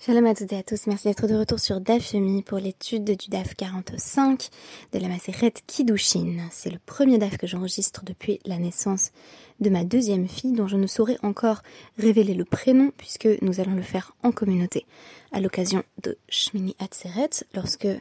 [0.00, 2.14] Shalom à toutes et à tous, merci d'être de retour sur DAF
[2.46, 4.48] pour l'étude du DAF 45
[4.92, 6.36] de la Maseret Kiddushin.
[6.52, 9.10] C'est le premier DAF que j'enregistre depuis la naissance
[9.58, 11.62] de ma deuxième fille dont je ne saurais encore
[11.98, 14.86] révéler le prénom puisque nous allons le faire en communauté
[15.32, 17.98] à l'occasion de Shmini Atzeret lorsque euh,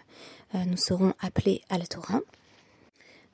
[0.68, 2.22] nous serons appelés à la Torah.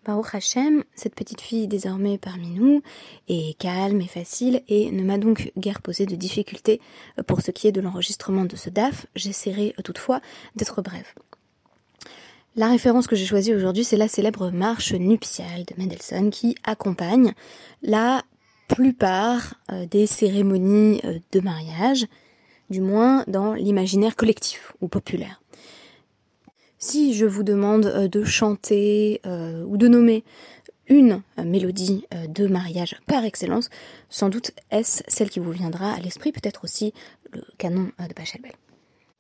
[0.05, 2.81] Baruch Hashem, cette petite fille désormais parmi nous
[3.29, 6.81] est calme et facile et ne m'a donc guère posé de difficultés
[7.25, 9.05] pour ce qui est de l'enregistrement de ce DAF.
[9.16, 10.20] J'essaierai toutefois
[10.55, 11.08] d'être brève.
[12.55, 17.33] La référence que j'ai choisie aujourd'hui, c'est la célèbre marche nuptiale de Mendelssohn qui accompagne
[17.81, 18.22] la
[18.67, 22.05] plupart euh, des cérémonies euh, de mariage,
[22.70, 25.42] du moins dans l'imaginaire collectif ou populaire.
[26.86, 30.26] Si je vous demande euh, de chanter euh, ou de nommer
[30.90, 33.70] une euh, mélodie de mariage par excellence,
[34.09, 36.94] sans doute est-ce celle qui vous viendra à l'esprit, peut-être aussi
[37.32, 38.52] le canon de Pachelbel.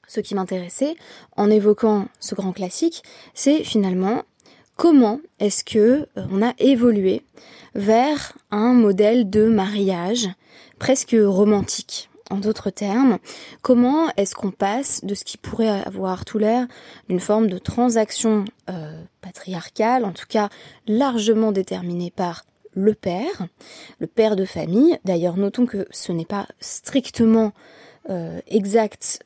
[0.09, 0.95] Ce qui m'intéressait
[1.37, 3.01] en évoquant ce grand classique,
[3.33, 4.23] c'est finalement
[4.75, 7.21] comment est-ce que on a évolué
[7.75, 10.27] vers un modèle de mariage
[10.79, 12.09] presque romantique.
[12.29, 13.19] En d'autres termes,
[13.61, 16.67] comment est-ce qu'on passe de ce qui pourrait avoir tout l'air
[17.09, 20.49] d'une forme de transaction euh, patriarcale, en tout cas
[20.87, 23.47] largement déterminée par le père,
[23.99, 24.97] le père de famille?
[25.03, 27.51] D'ailleurs, notons que ce n'est pas strictement
[28.09, 29.23] euh, exact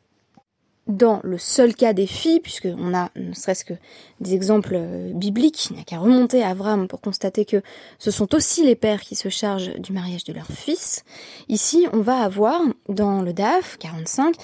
[0.87, 3.73] dans le seul cas des filles, puisqu'on a ne serait-ce que
[4.21, 7.61] des exemples euh, bibliques, il n'y a qu'à remonter à Abraham pour constater que
[7.99, 11.03] ce sont aussi les pères qui se chargent du mariage de leurs fils.
[11.49, 14.35] Ici, on va avoir dans le DAF 45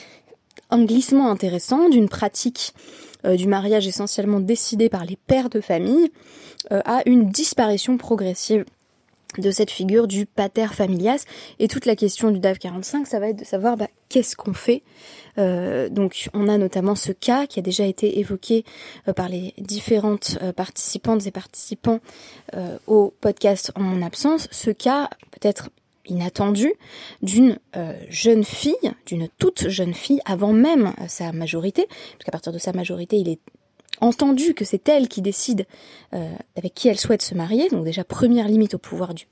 [0.69, 2.73] un glissement intéressant d'une pratique
[3.25, 6.11] euh, du mariage essentiellement décidée par les pères de famille
[6.71, 8.65] euh, à une disparition progressive
[9.37, 11.25] de cette figure du pater familias
[11.59, 14.53] et toute la question du DAF 45 ça va être de savoir bah, qu'est-ce qu'on
[14.53, 14.83] fait.
[15.39, 18.63] Euh, donc on a notamment ce cas qui a déjà été évoqué
[19.07, 21.99] euh, par les différentes euh, participantes et participants
[22.85, 25.71] au podcast en mon absence, ce cas peut-être
[26.05, 26.71] inattendu
[27.23, 27.57] d'une
[28.09, 32.73] jeune fille, d'une toute jeune fille avant même sa majorité, parce qu'à partir de sa
[32.73, 33.39] majorité il est
[34.01, 35.65] entendu que c'est elle qui décide
[36.11, 39.25] avec qui elle souhaite se marier, donc déjà première limite au pouvoir du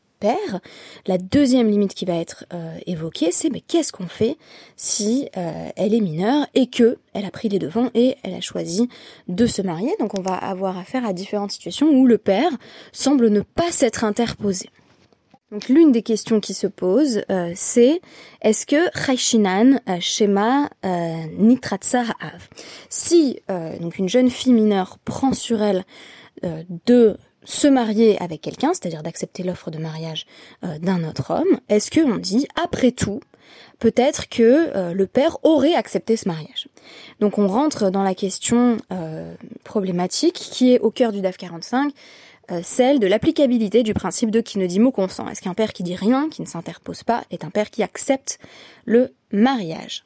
[1.05, 4.37] La deuxième limite qui va être euh, évoquée, c'est mais qu'est-ce qu'on fait
[4.75, 8.41] si euh, elle est mineure et que elle a pris les devants et elle a
[8.41, 8.87] choisi
[9.27, 9.93] de se marier?
[9.99, 12.51] Donc on va avoir affaire à différentes situations où le père
[12.91, 14.69] semble ne pas s'être interposé.
[15.51, 17.99] Donc l'une des questions qui se pose, euh, c'est
[18.41, 20.69] est-ce que Chaishinan Shema
[21.37, 22.47] Nitratsa Ha'av
[22.89, 23.39] Si
[23.81, 25.83] donc une jeune fille mineure prend sur elle
[26.85, 30.25] de se marier avec quelqu'un, c'est-à-dire d'accepter l'offre de mariage
[30.63, 33.21] euh, d'un autre homme, est-ce qu'on dit, après tout,
[33.79, 36.67] peut-être que euh, le père aurait accepté ce mariage?
[37.19, 41.93] Donc on rentre dans la question euh, problématique qui est au cœur du DAF 45,
[42.63, 45.25] celle de l'applicabilité du principe de qui ne dit mot consent.
[45.29, 48.39] Est-ce qu'un père qui dit rien, qui ne s'interpose pas, est un père qui accepte
[48.83, 50.03] le mariage?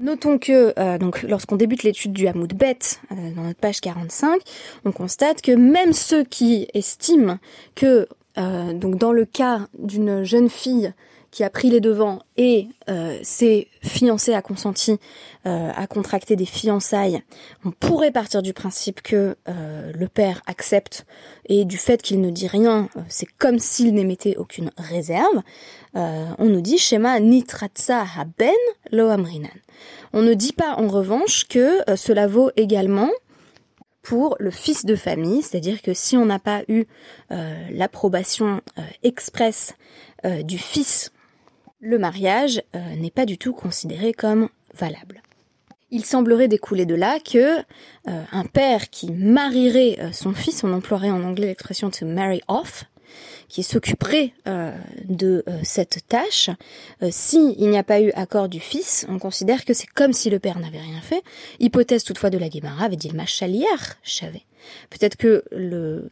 [0.00, 2.78] Notons que euh, lorsqu'on débute l'étude du Hamoud Bet
[3.12, 4.40] euh, dans notre page 45,
[4.86, 7.38] on constate que même ceux qui estiment
[7.74, 10.94] que euh, dans le cas d'une jeune fille
[11.30, 12.68] qui a pris les devants et
[13.22, 14.98] s'est fiancée, a consenti
[15.44, 17.22] à contracter des fiançailles,
[17.64, 21.06] on pourrait partir du principe que le père accepte
[21.46, 25.42] et du fait qu'il ne dit rien, c'est comme s'il n'émettait aucune réserve.
[25.94, 28.56] on nous dit schéma nitratsa haben
[28.90, 29.50] lo amrinan.
[30.12, 33.10] On ne dit pas en revanche que euh, cela vaut également
[34.02, 36.86] pour le fils de famille, c'est-à-dire que si on n'a pas eu
[37.30, 39.74] euh, l'approbation euh, expresse
[40.44, 41.12] du fils,
[41.80, 42.62] le mariage
[42.98, 45.22] n'est pas du tout considéré comme valable.
[45.90, 47.58] Il semblerait découler de là que
[48.06, 52.84] un père qui marierait son fils, on emploierait en anglais l'expression to marry off,
[53.50, 54.72] qui s'occuperait euh,
[55.04, 56.50] de euh, cette tâche,
[57.02, 60.30] euh, s'il n'y a pas eu accord du fils, on considère que c'est comme si
[60.30, 61.22] le père n'avait rien fait.
[61.58, 64.46] Hypothèse toutefois de la Guémara avait dit le.
[64.88, 66.08] Peut-être que le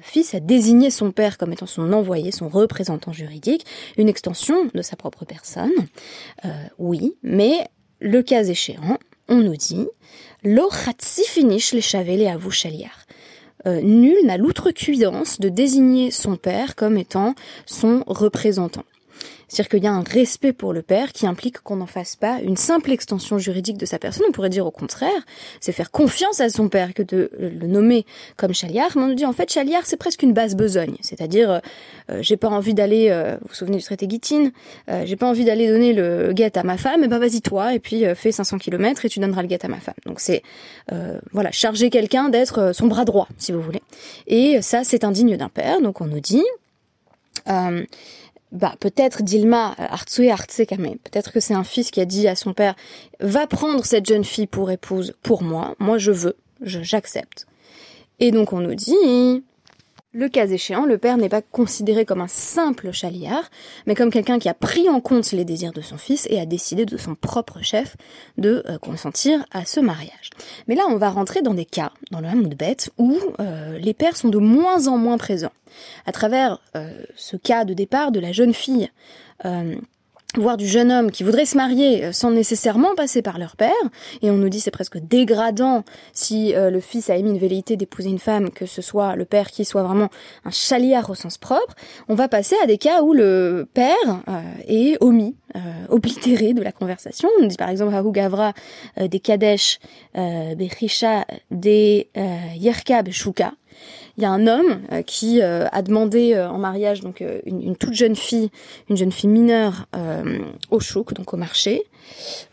[0.00, 3.66] fils a désigné son père comme étant son envoyé, son représentant juridique,
[3.96, 5.72] une extension de sa propre personne.
[6.78, 7.66] oui, mais
[8.00, 8.98] le cas échéant,
[9.28, 9.86] on nous dit
[10.44, 12.52] Lo finish les chavels à vous.
[13.66, 17.34] Euh, nul n'a l'outrecuidance de désigner son père comme étant
[17.64, 18.84] son représentant.
[19.48, 22.40] C'est-à-dire qu'il y a un respect pour le père qui implique qu'on n'en fasse pas
[22.42, 24.24] une simple extension juridique de sa personne.
[24.28, 25.10] On pourrait dire au contraire,
[25.60, 28.06] c'est faire confiance à son père que de le nommer
[28.36, 28.90] comme chaliar.
[28.96, 30.96] Mais on nous dit en fait chaliar c'est presque une basse besogne.
[31.00, 31.58] C'est-à-dire euh,
[32.10, 34.52] euh, j'ai pas envie d'aller, euh, vous vous souvenez du traité Guitine,
[35.04, 37.78] j'ai pas envie d'aller donner le guet à ma femme, et ben vas-y toi et
[37.78, 39.94] puis fais 500 km et tu donneras le guet à ma femme.
[40.04, 40.42] Donc c'est
[41.32, 43.82] voilà charger quelqu'un d'être son bras droit si vous voulez.
[44.26, 45.80] Et ça c'est indigne d'un père.
[45.80, 46.44] Donc on nous dit
[48.56, 52.34] bah, peut-être Dilma euh, Artsue Artsekame, peut-être que c'est un fils qui a dit à
[52.34, 52.74] son père,
[53.20, 57.46] va prendre cette jeune fille pour épouse pour moi, moi je veux, j'accepte.
[58.18, 59.44] Et donc on nous dit,
[60.16, 63.50] le cas échéant, le père n'est pas considéré comme un simple chaliard,
[63.86, 66.46] mais comme quelqu'un qui a pris en compte les désirs de son fils et a
[66.46, 67.96] décidé de son propre chef
[68.38, 70.30] de euh, consentir à ce mariage.
[70.68, 73.92] Mais là, on va rentrer dans des cas, dans le Hamoud bête, où euh, les
[73.92, 75.52] pères sont de moins en moins présents.
[76.06, 78.90] À travers euh, ce cas de départ de la jeune fille
[80.36, 83.72] voire du jeune homme qui voudrait se marier euh, sans nécessairement passer par leur père,
[84.22, 87.76] et on nous dit c'est presque dégradant si euh, le fils a émis une velléité
[87.76, 90.08] d'épouser une femme, que ce soit le père qui soit vraiment
[90.44, 91.74] un chaliard au sens propre,
[92.08, 93.94] on va passer à des cas où le père
[94.28, 95.34] euh, est omis,
[95.88, 97.30] oblitéré de la conversation.
[97.40, 98.52] On dit par exemple Hahu Gavra
[98.98, 99.78] des Kadesh,
[100.14, 102.10] Bechisha, des
[102.56, 103.52] Yerka, Beshuka,
[104.16, 107.76] il y a un homme euh, qui euh, a demandé euh, en mariage donc une,
[107.76, 108.50] toute jeune fille,
[108.88, 109.86] une jeune fille mineure
[110.70, 111.82] au chouk, donc au marché,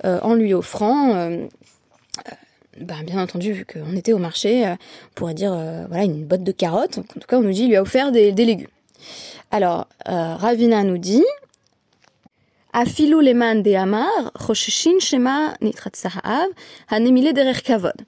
[0.04, 1.13] en lui offrant
[2.80, 5.51] ben, bien entendu, vu qu'on était au marché, on pourrait dire
[5.89, 7.00] voilà une botte de carottes.
[7.00, 8.68] En tout cas, on nous dit il lui a offert des, légumes.
[9.51, 11.25] Alors, Ravina nous dit
[12.74, 14.31] leman de amar,
[15.00, 15.92] shema nitrat
[16.89, 18.06] hanemile derer kavod.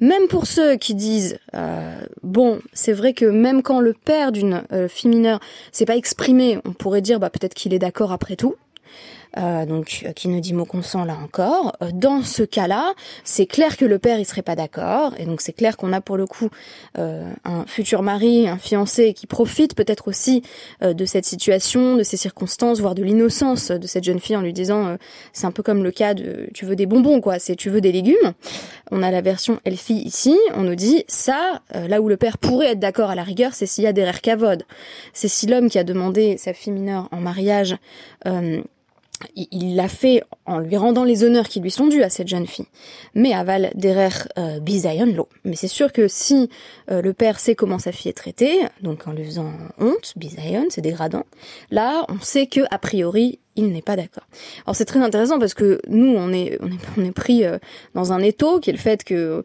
[0.00, 4.62] Même pour ceux qui disent euh, bon, c'est vrai que même quand le père d'une
[4.72, 5.40] euh, fille mineure
[5.72, 8.56] s'est pas exprimé, on pourrait dire bah peut-être qu'il est d'accord après tout.
[9.36, 11.76] Euh, donc euh, qui ne dit mot consent là encore.
[11.82, 12.94] Euh, dans ce cas-là,
[13.24, 16.00] c'est clair que le père il serait pas d'accord, et donc c'est clair qu'on a
[16.00, 16.48] pour le coup
[16.96, 20.42] un futur mari, un fiancé qui profite peut-être aussi
[20.82, 24.52] de cette situation, de ces circonstances, voire de l'innocence de cette jeune fille en lui
[24.52, 24.96] disant
[25.32, 27.80] c'est un peu comme le cas de tu veux des bonbons quoi, c'est tu veux
[27.80, 28.32] des légumes.
[28.90, 32.72] On a la version Elfie ici, on nous dit ça, là où le père pourrait
[32.72, 34.64] être d'accord à la rigueur, c'est s'il y a des cavod.
[35.12, 37.76] C'est si l'homme qui a demandé sa fille mineure en mariage
[39.36, 42.46] il l'a fait en lui rendant les honneurs qui lui sont dus à cette jeune
[42.46, 42.66] fille.
[43.14, 44.08] Mais aval derer
[44.38, 44.58] euh,
[45.06, 45.28] lo.
[45.44, 46.50] Mais c'est sûr que si
[46.90, 50.66] euh, le père sait comment sa fille est traitée, donc en lui faisant honte, bisayon,
[50.68, 51.24] c'est dégradant,
[51.70, 54.24] là, on sait que a priori, il n'est pas d'accord.
[54.66, 57.58] Alors c'est très intéressant parce que nous, on est, on est, on est pris euh,
[57.94, 59.42] dans un étau qui est le fait que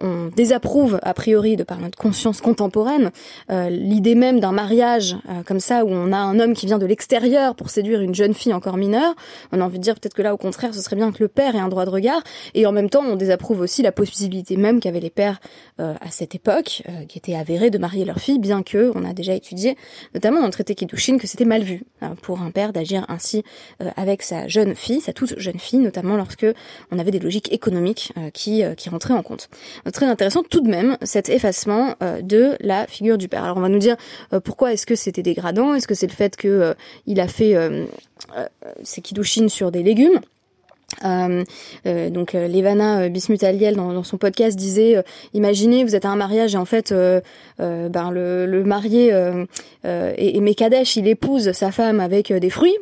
[0.00, 3.10] on désapprouve a priori de par notre conscience contemporaine
[3.50, 6.78] euh, l'idée même d'un mariage euh, comme ça où on a un homme qui vient
[6.78, 9.14] de l'extérieur pour séduire une jeune fille encore mineure.
[9.52, 11.28] On a envie de dire peut-être que là au contraire ce serait bien que le
[11.28, 12.22] père ait un droit de regard
[12.54, 15.40] et en même temps on désapprouve aussi la possibilité même qu'avaient les pères
[15.80, 19.12] euh, à cette époque qui était avérée de marier leur fille bien que on a
[19.12, 19.76] déjà étudié
[20.14, 23.42] notamment dans le traité Kiddushin que c'était mal vu hein, pour un père d'agir ainsi
[23.96, 26.46] avec sa jeune fille, sa toute jeune fille notamment lorsque
[26.90, 29.48] on avait des logiques économiques qui qui rentraient en compte.
[29.92, 33.44] Très intéressant tout de même cet effacement euh, de la figure du père.
[33.44, 33.96] Alors on va nous dire
[34.32, 35.74] euh, pourquoi est-ce que c'était dégradant?
[35.74, 36.74] Est-ce que c'est le fait que euh,
[37.06, 37.54] il a fait
[38.82, 40.20] ses kiddushin sur des légumes?
[41.04, 41.44] Euh,
[41.86, 45.02] euh, donc euh, Levana Bismutaliel dans, dans, son podcast disait
[45.34, 46.92] imaginez vous êtes à un mariage et en fait
[47.58, 49.14] ben le, le marié
[49.84, 52.76] et, et Mekadesh il épouse sa femme avec des fruits.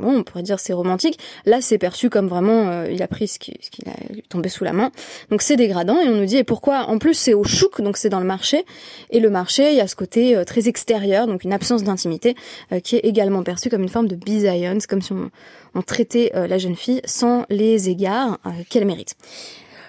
[0.00, 1.18] Bon on pourrait dire c'est romantique.
[1.46, 3.94] Là c'est perçu comme vraiment il a pris ce qui, ce qui a
[4.28, 4.90] tombé sous la main.
[5.30, 6.88] Donc c'est dégradant et on nous dit et pourquoi?
[6.88, 8.64] En plus c'est au chouk donc c'est dans le marché.
[9.10, 12.34] Et le marché il y a ce côté très extérieur donc une absence d'intimité
[12.82, 15.30] qui est également perçu comme une forme de bisayon comme si on
[15.74, 19.14] ont traité euh, la jeune fille sans les égards euh, qu'elle mérite.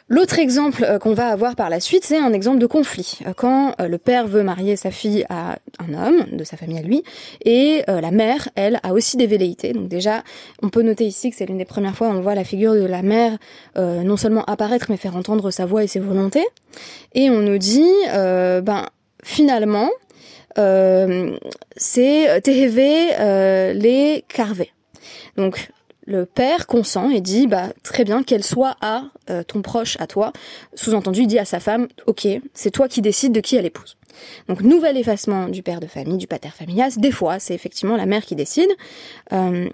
[0.08, 3.20] L'autre exemple euh, qu'on va avoir par la suite, c'est un exemple de conflit.
[3.38, 7.04] Quand le père veut marier sa fille à un homme, de sa famille à lui,
[7.44, 9.74] et la mère, elle, a aussi des velléités.
[9.74, 10.24] Donc déjà,
[10.62, 12.76] on peut noter ici que c'est l'une des premières fois où on voit la figure
[12.76, 13.38] de la mère
[13.76, 16.46] non seulement apparaître, mais faire entendre sa voix et ses volontés.
[17.14, 18.86] Et on nous dit, ben
[19.24, 19.90] finalement,
[20.56, 24.72] c'est THV les carvés.
[25.38, 25.70] Donc
[26.06, 30.08] le père consent et dit bah très bien qu'elle soit à euh, ton proche à
[30.08, 30.32] toi.
[30.76, 33.98] Sous-entendu il dit à sa femme ok c'est toi qui décides de qui elle épouse.
[34.48, 36.96] Donc nouvel effacement du père de famille du pater familias.
[36.98, 38.70] Des fois c'est effectivement la mère qui décide.
[39.34, 39.68] Euh,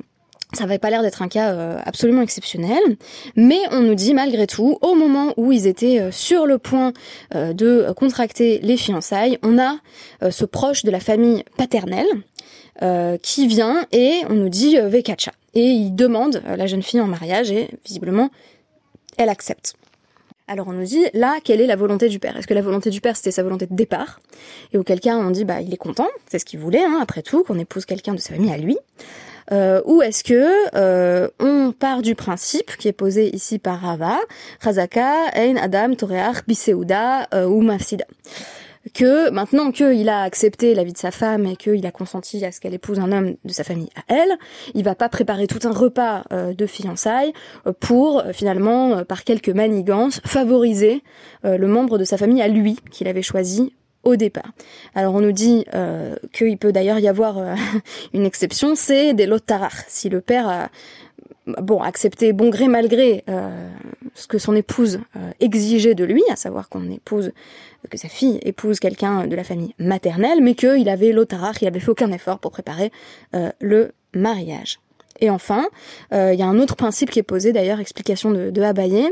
[0.53, 2.81] ça n'avait pas l'air d'être un cas euh, absolument exceptionnel,
[3.37, 6.91] mais on nous dit malgré tout, au moment où ils étaient euh, sur le point
[7.33, 9.77] de contracter les fiançailles, on a
[10.29, 12.07] ce proche de la famille paternelle
[13.21, 15.31] qui vient et on nous dit Vekacha.
[15.53, 18.29] Et il demande la jeune fille en mariage et visiblement
[19.17, 19.75] elle accepte.
[20.47, 22.35] Alors on nous dit là quelle est la volonté du père?
[22.37, 24.19] Est-ce que la volonté du père c'était sa volonté de départ?
[24.73, 27.21] Et auquel cas on dit bah il est content, c'est ce qu'il voulait hein, après
[27.21, 28.77] tout qu'on épouse quelqu'un de sa famille à lui.
[29.51, 34.17] Euh, ou est-ce que euh, on part du principe qui est posé ici par Rava,
[34.61, 38.05] Razaka, Ein Adam, Toreach, Biseuda euh, ou Mafsida?
[38.93, 42.51] Que maintenant qu'il a accepté la vie de sa femme et qu'il a consenti à
[42.51, 44.37] ce qu'elle épouse un homme de sa famille à elle,
[44.73, 47.33] il va pas préparer tout un repas de fiançailles
[47.79, 51.03] pour finalement, par quelques manigances, favoriser
[51.43, 53.73] le membre de sa famille à lui qu'il avait choisi
[54.03, 54.51] au départ.
[54.95, 57.55] Alors on nous dit euh, qu'il peut d'ailleurs y avoir euh,
[58.13, 59.85] une exception, c'est des lotarach.
[59.87, 60.69] Si le père a
[61.47, 63.49] bon accepté bon gré mal gré euh,
[64.13, 67.31] ce que son épouse euh, exigeait de lui, à savoir qu'on épouse
[67.89, 71.79] que sa fille épouse quelqu'un de la famille maternelle, mais qu'il avait lotarach, il avait
[71.79, 72.91] fait aucun effort pour préparer
[73.59, 74.79] le mariage.
[75.21, 75.67] Et enfin,
[76.13, 79.11] euh, il y a un autre principe qui est posé, d'ailleurs, explication de, de Abaye,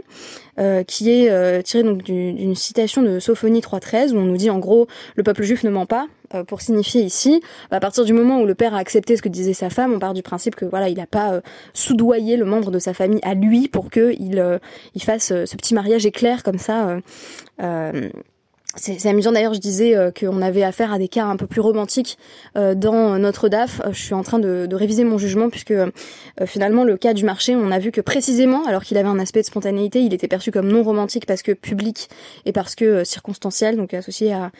[0.59, 4.49] euh, qui est euh, tiré donc d'une citation de Sophonie 3.13, où on nous dit
[4.49, 6.07] en gros, le peuple juif ne ment pas,
[6.47, 9.53] pour signifier ici, à partir du moment où le père a accepté ce que disait
[9.53, 11.41] sa femme, on part du principe que voilà, il n'a pas
[11.73, 14.59] soudoyé le membre de sa famille à lui pour que il,
[14.95, 16.99] il fasse ce petit mariage éclair comme ça
[18.75, 21.59] c'est amusant d'ailleurs, je disais euh, qu'on avait affaire à des cas un peu plus
[21.59, 22.17] romantiques
[22.55, 23.81] euh, dans notre DAF.
[23.83, 25.73] Euh, je suis en train de, de réviser mon jugement puisque
[26.45, 29.41] finalement le cas du marché, on a vu que précisément, alors qu'il avait un aspect
[29.41, 32.09] de spontanéité, il était perçu comme non romantique parce que public
[32.45, 34.51] et parce que circonstanciel, donc associé à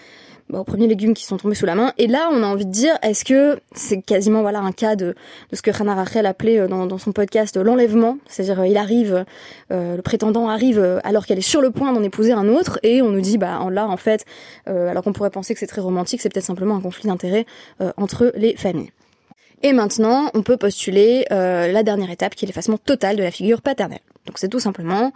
[0.54, 1.94] aux premiers légumes qui sont tombés sous la main.
[1.98, 5.16] Et là, on a envie de dire, est-ce que c'est quasiment voilà un cas de,
[5.54, 9.26] ce que Rana Rachel appelait euh, dans, dans son podcast l'enlèvement, c'est-à-dire euh, il arrive,
[9.72, 13.02] euh, le prétendant arrive alors qu'elle est sur le point d'en épouser un autre, et
[13.02, 14.26] on nous dit, bah là en fait,
[14.66, 17.46] alors qu'on pourrait penser que c'est très romantique, c'est peut-être simplement un conflit d'intérêts
[17.98, 18.92] entre les familles.
[19.62, 23.62] Et maintenant, on peut postuler la dernière étape qui est l'effacement total de la figure
[23.62, 24.00] paternelle.
[24.30, 25.12] Donc c'est tout simplement,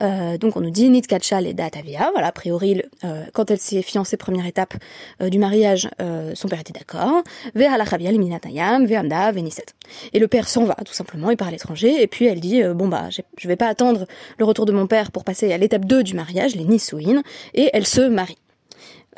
[0.00, 3.82] euh, donc on nous dit Nitkachal et Datavia, voilà, a priori, euh, quand elle s'est
[3.82, 4.72] fiancée, première étape
[5.20, 5.90] euh, du mariage,
[6.32, 7.22] son père était d'accord,
[7.54, 7.66] Ve
[7.98, 9.66] Liminatayam, Veamda, Veniset.
[10.14, 12.62] Et le père s'en va, tout simplement, il part à l'étranger, et puis elle dit,
[12.74, 14.06] bon bah, je vais pas attendre
[14.38, 17.68] le retour de mon père pour passer à l'étape 2 du mariage, les Nisouin, et
[17.74, 18.38] elle se marie.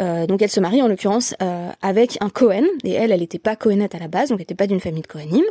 [0.01, 1.37] donc elle se marie en l'occurrence
[1.83, 4.57] avec un Cohen, et elle, elle n'était pas Cohenette à la base, donc elle n'était
[4.57, 5.45] pas d'une famille de Cohenim.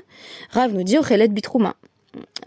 [0.49, 1.75] Rav nous dit Ochelet Bitrouma.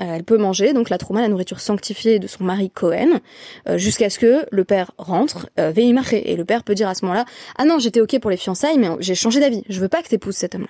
[0.00, 3.20] Euh, elle peut manger donc la trouma, la nourriture sanctifiée de son mari Cohen,
[3.68, 7.04] euh, jusqu'à ce que le père rentre, euh, et le père peut dire à ce
[7.04, 7.24] moment-là,
[7.56, 10.08] ah non, j'étais ok pour les fiançailles, mais j'ai changé d'avis, je veux pas que
[10.08, 10.68] t'épouses cet homme-là.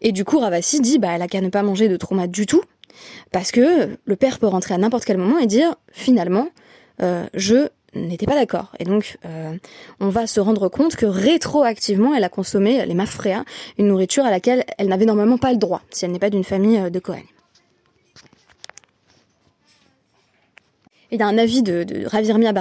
[0.00, 2.46] Et du coup, Ravasi dit, bah, elle a qu'à ne pas manger de trouma du
[2.46, 2.62] tout,
[3.32, 6.48] parce que le père peut rentrer à n'importe quel moment et dire, finalement,
[7.00, 8.72] je n'étais pas d'accord.
[8.78, 9.18] Et donc,
[10.00, 13.44] on va se rendre compte que rétroactivement, elle a consommé les mafréas,
[13.78, 16.44] une nourriture à laquelle elle n'avait normalement pas le droit, si elle n'est pas d'une
[16.44, 17.22] famille de Cohen.
[21.10, 22.52] Il y a un avis de, de Ravirmia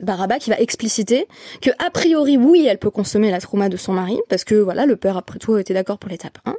[0.00, 1.26] Baraba qui va expliciter
[1.60, 4.86] que a priori oui elle peut consommer la trauma de son mari parce que voilà
[4.86, 6.54] le père après tout était d'accord pour l'étape 1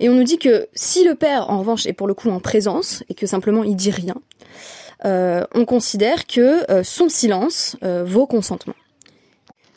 [0.00, 2.40] et on nous dit que si le père en revanche est pour le coup en
[2.40, 4.14] présence et que simplement il dit rien
[5.04, 8.74] euh, on considère que euh, son silence euh, vaut consentement.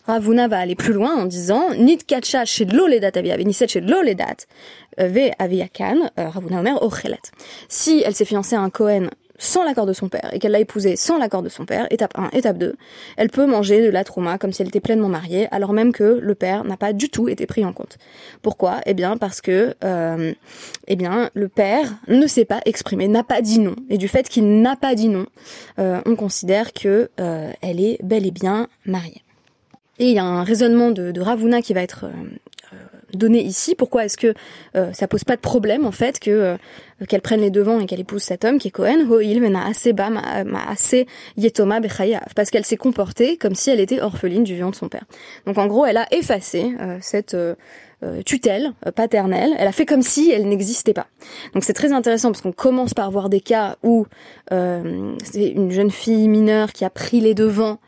[0.05, 3.35] Ravuna va aller plus loin en disant Nit kacha chez l'oledat avia
[3.67, 4.35] chez l'oledat
[4.99, 5.31] ve.
[7.69, 10.59] Si elle s'est fiancée à un Cohen sans l'accord de son père et qu'elle l'a
[10.59, 12.75] épousé sans l'accord de son père, étape 1, étape 2,
[13.17, 16.19] elle peut manger de la trauma comme si elle était pleinement mariée, alors même que
[16.21, 17.97] le père n'a pas du tout été pris en compte.
[18.41, 18.81] Pourquoi?
[18.85, 20.33] Eh bien parce que euh,
[20.87, 24.29] eh bien le père ne s'est pas exprimé, n'a pas dit non, et du fait
[24.29, 25.25] qu'il n'a pas dit non,
[25.79, 29.21] euh, on considère que euh, elle est bel et bien mariée.
[29.97, 32.09] Et il y a un raisonnement de, de Ravuna qui va être
[33.13, 33.75] donné ici.
[33.75, 34.33] Pourquoi est-ce que
[34.75, 36.57] euh, ça pose pas de problème en fait que euh,
[37.07, 39.07] qu'elle prenne les devants et qu'elle épouse cet homme qui est Cohen?
[40.67, 41.07] Assez
[41.37, 41.79] yetoma
[42.35, 45.05] parce qu'elle s'est comportée comme si elle était orpheline du vivant de son père.
[45.45, 47.35] Donc en gros, elle a effacé euh, cette
[48.25, 51.07] tutelle paternelle, elle a fait comme si elle n'existait pas.
[51.53, 54.05] Donc c'est très intéressant parce qu'on commence par voir des cas où
[54.51, 57.79] c'est une jeune fille mineure qui a pris les devants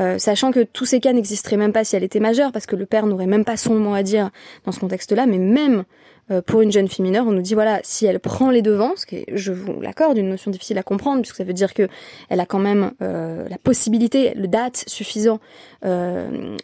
[0.00, 2.76] euh, sachant que tous ces cas n'existeraient même pas si elle était majeure, parce que
[2.76, 4.30] le père n'aurait même pas son mot à dire
[4.64, 5.84] dans ce contexte-là, mais même
[6.30, 8.92] euh, pour une jeune fille mineure, on nous dit voilà, si elle prend les devants,
[8.96, 11.74] ce qui est, je vous l'accorde, une notion difficile à comprendre, puisque ça veut dire
[11.74, 11.88] que
[12.28, 15.40] elle a quand même euh, la possibilité, le date suffisant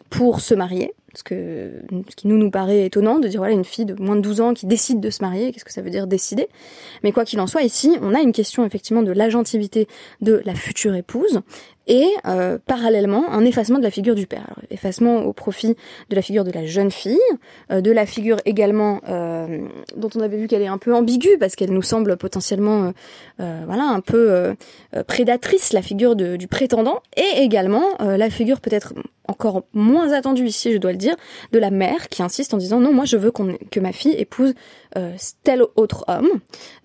[0.09, 1.23] pour se marier, ce,
[2.09, 4.41] ce qui nous nous paraît étonnant de dire voilà une fille de moins de 12
[4.41, 6.47] ans qui décide de se marier, qu'est-ce que ça veut dire décider?
[7.03, 9.87] Mais quoi qu'il en soit, ici, on a une question effectivement de l'agentivité
[10.21, 11.41] de la future épouse
[11.89, 14.55] et euh, parallèlement un effacement de la figure du père.
[14.69, 15.75] Effacement au profit
[16.09, 17.19] de la figure de la jeune fille,
[17.71, 19.67] euh, de la figure également euh,
[19.97, 22.93] dont on avait vu qu'elle est un peu ambiguë parce qu'elle nous semble potentiellement
[23.37, 24.55] voilà un peu
[25.07, 28.93] prédatrice, la figure du prétendant, et également la figure peut-être
[29.29, 31.15] encore moins attendue ici, je dois le dire,
[31.51, 34.53] de la mère qui insiste en disant non, moi je veux que ma fille épouse
[34.97, 36.29] euh, tel autre homme.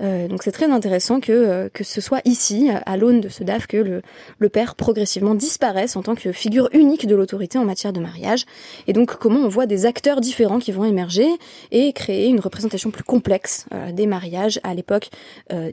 [0.02, 3.42] Euh, donc c'est très intéressant que, euh, que ce soit ici, à l'aune de ce
[3.42, 4.02] DAF, que le,
[4.38, 8.44] le père progressivement disparaisse en tant que figure unique de l'autorité en matière de mariage.
[8.86, 11.26] Et donc comment on voit des acteurs différents qui vont émerger
[11.70, 15.10] et créer une représentation plus complexe des mariages à l'époque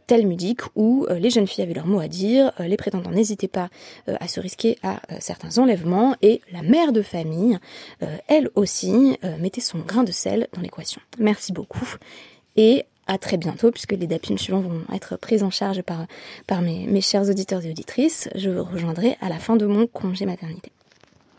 [0.07, 3.69] talmudique où les jeunes filles avaient leur mot à dire, les prétendants n'hésitaient pas
[4.07, 7.57] à se risquer à certains enlèvements et la mère de famille,
[8.27, 11.01] elle aussi, mettait son grain de sel dans l'équation.
[11.19, 11.95] Merci beaucoup
[12.55, 17.01] et à très bientôt, puisque les DAPIM suivants vont être pris en charge par, mes
[17.01, 18.29] chers auditeurs et auditrices.
[18.35, 20.71] Je vous rejoindrai à la fin de mon congé maternité.